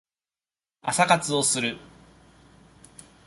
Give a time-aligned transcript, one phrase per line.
[0.81, 1.77] 朝活をする